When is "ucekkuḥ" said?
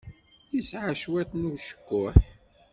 1.51-2.15